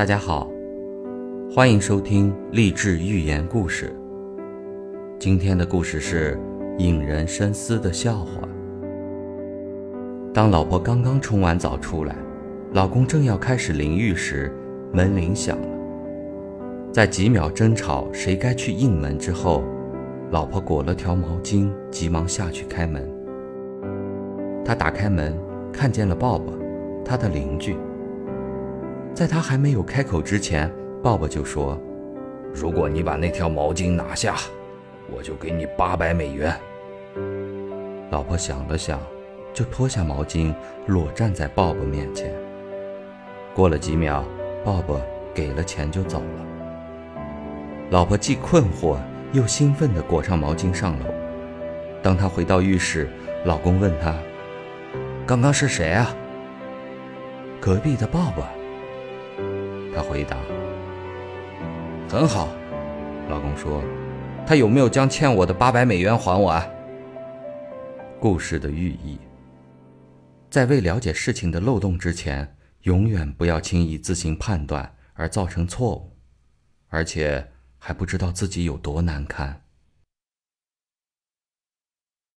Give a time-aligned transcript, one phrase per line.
[0.00, 0.50] 大家好，
[1.54, 3.94] 欢迎收听励志寓言故事。
[5.18, 6.40] 今天的故事是
[6.78, 8.48] 引人深思的笑话。
[10.32, 12.16] 当老婆刚刚冲完澡出来，
[12.72, 14.50] 老公正要开始淋浴时，
[14.90, 15.68] 门铃响了。
[16.90, 19.62] 在几秒争吵谁该去应门之后，
[20.30, 23.06] 老婆裹了条毛巾，急忙下去开门。
[24.64, 25.38] 她打开门，
[25.70, 26.54] 看见了鲍勃，
[27.04, 27.76] 他的邻居。
[29.12, 30.72] 在他还没有开口之前，
[31.02, 31.78] 鲍勃就说
[32.54, 34.36] ：“如果你把那条毛巾拿下，
[35.12, 36.54] 我就给你八百美元。”
[38.10, 38.98] 老婆想了想，
[39.52, 40.54] 就脱下毛巾，
[40.86, 42.32] 裸站在鲍勃面前。
[43.54, 44.24] 过了几秒，
[44.64, 44.98] 鲍勃
[45.34, 46.46] 给了钱就走了。
[47.90, 48.96] 老婆既困惑
[49.32, 51.06] 又兴奋地裹上毛巾上楼。
[52.00, 53.08] 当她回到浴室，
[53.44, 54.14] 老公问她
[55.26, 56.14] ：“刚刚是谁啊
[57.60, 58.42] ？”“隔壁的鲍勃。”
[59.94, 60.36] 他回答
[62.08, 62.48] ：“很好。”
[63.28, 63.82] 老公说
[64.46, 66.68] ：“他有没有将欠我的八百美元还我啊？”
[68.20, 69.18] 故事的寓意：
[70.50, 76.16] 在未了解事情的漏洞之前，永远不要轻易自行判断而造成错误，
[76.88, 77.46] 而且
[77.78, 79.62] 还不知道自己有多难堪。